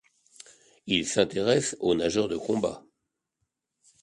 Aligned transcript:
Il 0.87 1.05
s'intéresse 1.07 1.77
aux 1.79 1.93
nageurs 1.93 2.27
de 2.27 2.35
combat. 2.35 2.83